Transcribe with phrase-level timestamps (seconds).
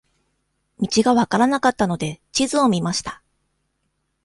[0.79, 3.21] 道が分からなかったので、地図を見ました。